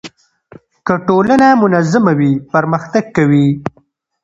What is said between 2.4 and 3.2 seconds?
پرمختګ